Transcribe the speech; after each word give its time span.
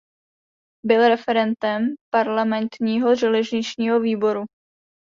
Byl 0.85 1.07
referentem 1.07 1.87
parlamentního 2.13 3.15
železničního 3.15 3.99
výboru. 3.99 4.41